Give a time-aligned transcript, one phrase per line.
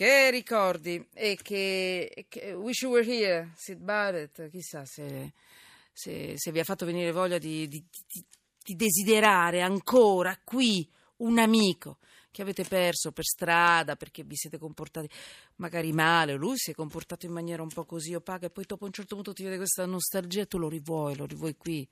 [0.00, 1.06] Che ricordi?
[1.12, 5.34] E che, che Wish You Were Here, Sid Barrett, chissà se,
[5.92, 8.24] se, se vi ha fatto venire voglia di, di, di,
[8.64, 11.98] di desiderare ancora qui un amico
[12.30, 15.06] che avete perso per strada perché vi siete comportati
[15.56, 18.86] magari male, lui si è comportato in maniera un po' così opaca e poi dopo
[18.86, 21.86] un certo punto ti vede questa nostalgia e tu lo rivuoi, lo rivuoi qui,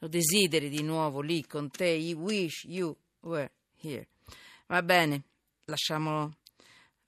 [0.00, 4.06] lo desideri di nuovo lì con te, you wish you were here.
[4.66, 5.22] Va bene,
[5.64, 6.36] lasciamo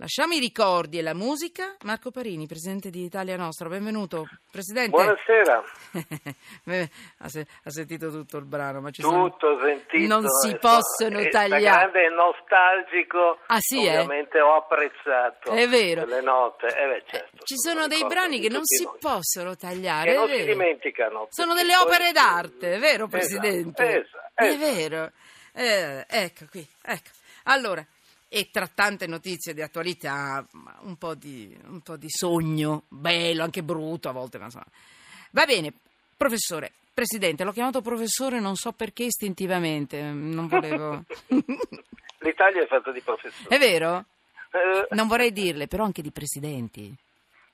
[0.01, 1.77] Lasciamo i ricordi e la musica.
[1.85, 4.27] Marco Parini, presidente di Italia Nostra, benvenuto.
[4.51, 4.93] Presidente.
[4.93, 5.63] Buonasera.
[7.19, 9.61] ha, se- ha, sentito tutto il brano, ma ci tutto sono...
[9.63, 10.07] sentito.
[10.07, 11.61] Non si possono è tagliare.
[11.61, 13.41] grande nostalgico.
[13.49, 14.41] Ah sì, Ovviamente eh?
[14.41, 15.51] ho apprezzato.
[15.51, 16.07] È vero.
[16.07, 16.69] Le note.
[16.69, 18.97] Eh beh, certo, ci sono dei brani che non si noi.
[18.99, 20.13] possono tagliare.
[20.13, 21.27] Che non si dimenticano.
[21.29, 23.83] Sono delle opere d'arte, è vero, esatto, Presidente?
[23.83, 24.45] Esatto, esatto.
[24.45, 25.11] È vero.
[25.53, 27.11] Eh, ecco qui, ecco.
[27.45, 27.85] Allora,
[28.33, 30.47] e tra tante notizie di attualità
[30.83, 34.67] un po' di, un po' di sogno, bello, anche brutto a volte, ma insomma.
[35.33, 35.73] Va bene,
[36.17, 41.05] professore, presidente, l'ho chiamato professore non so perché istintivamente, non volevo...
[42.23, 43.49] L'Italia è fatta di professori.
[43.49, 44.05] È vero?
[44.53, 44.95] Eh...
[44.95, 46.95] Non vorrei dirle, però anche di presidenti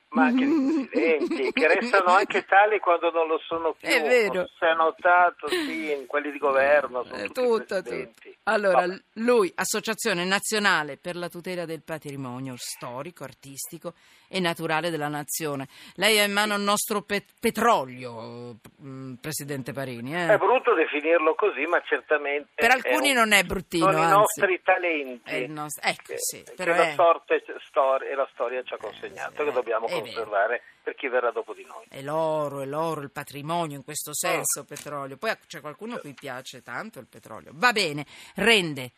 [0.09, 3.89] ma anche i presidenti, che restano anche tali quando non lo sono più.
[3.89, 4.47] È vero.
[4.47, 7.05] Si è notato, sì, in quelli di governo.
[7.05, 8.15] Sono eh, tutto, tutto.
[8.45, 9.03] Allora, Vabbè.
[9.15, 13.95] lui, Associazione Nazionale per la tutela del patrimonio storico, artistico
[14.29, 15.69] e naturale della nazione.
[15.95, 20.15] Lei ha in mano il nostro pet- petrolio, mm, Presidente Parini.
[20.15, 20.29] Eh?
[20.29, 22.51] È brutto definirlo così, ma certamente...
[22.55, 23.17] Per alcuni un...
[23.17, 24.13] non è bruttino, Sono anzi.
[24.13, 25.47] i nostri talenti.
[25.49, 25.89] Nostro...
[25.89, 26.93] Ecco, che, sì, che però è...
[26.95, 30.63] sorte stor- e la storia ci ha consegnato, eh, che dobbiamo conservare vero.
[30.83, 31.85] per chi verrà dopo di noi.
[31.89, 34.65] È l'oro, è l'oro, il patrimonio, in questo senso, oh.
[34.65, 35.17] petrolio.
[35.17, 37.53] Poi c'è qualcuno a cui piace tanto il petrolio.
[37.55, 38.93] Va bene, rende,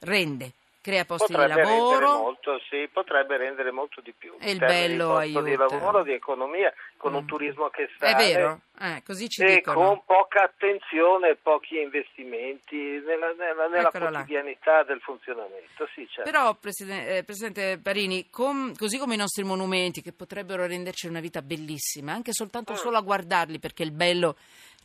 [0.00, 0.52] rende
[0.86, 2.18] crea posti potrebbe di lavoro.
[2.18, 4.36] Molto, sì, potrebbe rendere molto di più.
[4.38, 5.42] E il bello di aiuta.
[5.42, 7.16] di lavoro, di economia, con mm.
[7.16, 8.12] un turismo che sale.
[8.12, 9.76] È vero, eh, così ci e dicono.
[9.76, 14.84] con poca attenzione e pochi investimenti nella, nella, nella quotidianità là.
[14.84, 15.88] del funzionamento.
[15.92, 16.30] Sì, certo.
[16.30, 21.20] Però, Presidente, eh, Presidente Parini, com, così come i nostri monumenti, che potrebbero renderci una
[21.20, 22.76] vita bellissima, anche soltanto mm.
[22.76, 24.36] solo a guardarli, perché il bello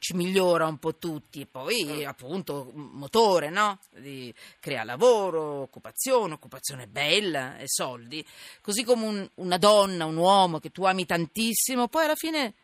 [0.02, 3.78] ci migliora un po' tutti, poi appunto motore, no?
[3.92, 8.26] Di, crea lavoro, occupazione, occupazione bella e soldi,
[8.62, 12.56] così come un, una donna, un uomo che tu ami tantissimo, poi alla fine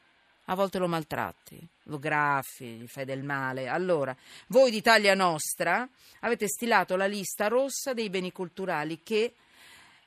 [0.45, 3.67] a volte lo maltratti, lo graffi, gli fai del male.
[3.67, 5.87] Allora, voi d'Italia Nostra
[6.21, 9.35] avete stilato la lista rossa dei beni culturali che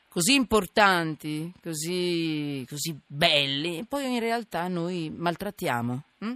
[0.09, 6.03] così importanti, così, così belli, poi in realtà noi maltrattiamo.
[6.19, 6.35] Hm?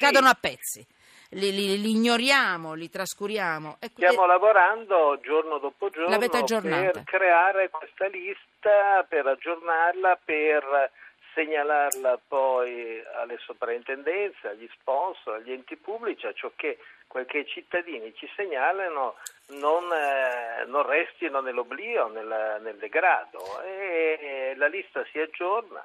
[0.00, 0.84] Cadono a pezzi.
[1.34, 3.76] Li, li, li, ignoriamo, li trascuriamo.
[3.78, 10.90] E, Stiamo e, lavorando giorno dopo giorno per creare questa lista, per aggiornarla, per
[11.34, 17.46] segnalarla poi alle soprintendenze, agli sponsor, agli enti pubblici, a ciò che quel che i
[17.46, 19.14] cittadini ci segnalano
[19.50, 23.62] non, eh, non restino nell'oblio, nel, nel degrado.
[23.62, 25.84] E, e, la lista si aggiorna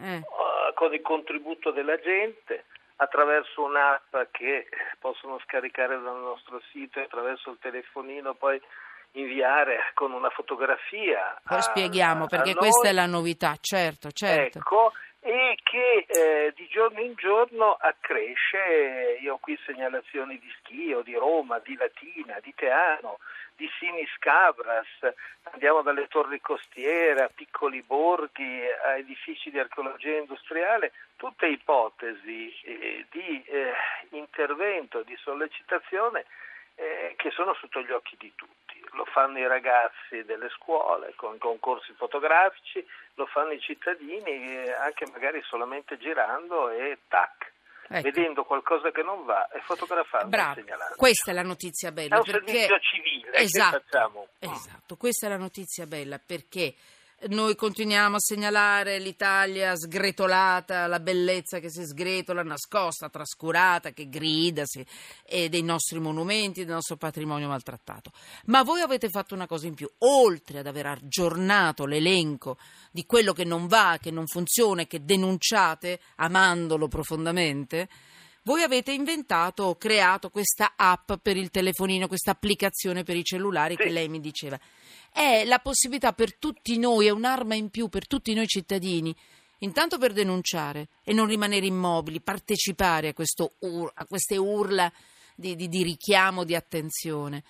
[0.00, 0.16] eh.
[0.16, 2.64] uh, con il contributo della gente
[2.96, 8.60] attraverso un'app che possono scaricare dal nostro sito e attraverso il telefonino poi
[9.12, 11.40] inviare con una fotografia.
[11.44, 14.58] Poi a, spieghiamo perché questa è la novità, certo, certo.
[14.58, 19.18] Ecco, e che eh, giorno in giorno accresce.
[19.20, 23.18] Io ho qui segnalazioni di Schio, di Roma, di Latina, di Teano,
[23.54, 24.88] di Siniscabras,
[25.52, 33.06] andiamo dalle torri costiere a piccoli borghi, a edifici di archeologia industriale, tutte ipotesi eh,
[33.10, 33.72] di eh,
[34.10, 36.24] intervento, di sollecitazione
[36.74, 38.61] eh, che sono sotto gli occhi di tutti.
[38.92, 45.06] Lo fanno i ragazzi delle scuole con concorsi fotografici, lo fanno i cittadini eh, anche
[45.10, 47.50] magari solamente girando e tac.
[47.88, 48.08] Ecco.
[48.08, 50.52] vedendo qualcosa che non va e fotografando Bravo.
[50.52, 50.94] e segnalando.
[50.96, 52.14] Questa è la notizia bella.
[52.14, 52.52] È un perché...
[52.52, 54.28] servizio civile esatto, che facciamo.
[54.38, 56.74] Esatto, questa è la notizia bella perché
[57.28, 64.64] noi continuiamo a segnalare l'Italia sgretolata, la bellezza che si sgretola, nascosta, trascurata, che grida
[64.64, 64.84] sì,
[65.24, 68.10] e dei nostri monumenti, del nostro patrimonio maltrattato.
[68.46, 72.58] Ma voi avete fatto una cosa in più, oltre ad aver aggiornato l'elenco
[72.90, 77.88] di quello che non va, che non funziona e che denunciate amandolo profondamente,
[78.44, 83.76] voi avete inventato o creato questa app per il telefonino, questa applicazione per i cellulari
[83.76, 83.84] sì.
[83.84, 84.58] che lei mi diceva
[85.12, 89.14] è la possibilità per tutti noi, è un'arma in più per tutti noi cittadini,
[89.58, 93.14] intanto per denunciare e non rimanere immobili, partecipare a,
[93.60, 94.90] ur- a queste urla
[95.34, 97.42] di, di, di richiamo, di attenzione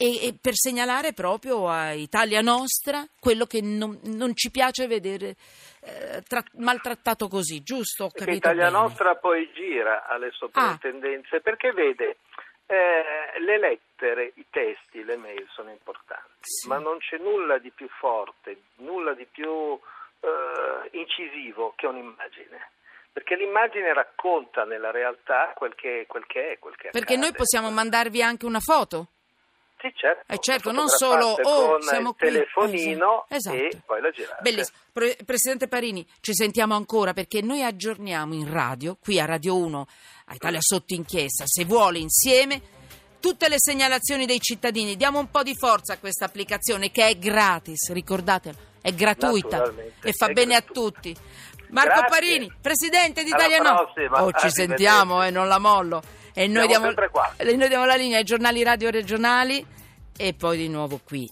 [0.00, 5.36] e, e per segnalare proprio a Italia Nostra quello che non, non ci piace vedere
[5.82, 8.10] eh, tra- maltrattato così, giusto?
[8.16, 8.70] Italia bene.
[8.70, 11.40] Nostra poi gira alle soprintendenze Ah.
[11.40, 12.16] perché vede
[12.70, 16.68] eh, le lettere, i testi, le mail sono importanti, Sì.
[16.68, 19.78] ma non c'è nulla di più forte, nulla di più
[20.20, 22.70] eh, incisivo che un'immagine.
[23.12, 27.38] Perché l'immagine racconta nella realtà quel che, quel che è, quel che Perché noi accade.
[27.38, 29.08] possiamo mandarvi anche una foto.
[29.80, 30.30] Sì, certo.
[30.30, 32.14] Eh, certo, non solo, oh, il qui.
[32.16, 33.56] telefonino Esatto.
[33.56, 34.42] e poi la girate.
[34.42, 34.76] Bellissimo.
[34.92, 39.86] Pre- Presidente Parini, ci sentiamo ancora perché noi aggiorniamo in radio, qui a Radio 1,
[40.26, 42.60] a Italia Sotto Inchiesta, se vuole insieme,
[43.20, 44.96] tutte le segnalazioni dei cittadini.
[44.96, 49.72] Diamo un po' di forza a questa applicazione che è gratis, ricordatelo, è gratuita
[50.02, 51.16] e fa bene a tutti.
[51.70, 52.08] Marco Grazie.
[52.08, 54.24] Presidente Presidente di Italia No.
[54.24, 56.02] Oh, ci sentiamo, eh, non la mollo.
[56.32, 57.32] E noi diamo, sempre qua.
[57.36, 59.64] e noi diamo la linea ai giornali radio regionali
[60.16, 61.28] e poi di nuovo qui